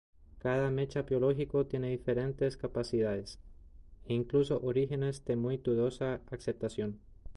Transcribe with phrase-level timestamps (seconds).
[0.39, 3.39] Cada "mecha" biológico tiene diferentes capacidades,
[4.07, 6.97] e incluso orígenes de muy dudosa aceptación.